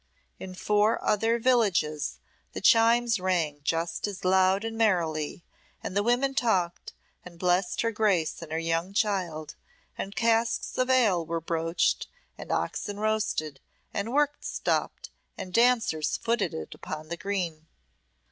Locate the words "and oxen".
12.35-12.99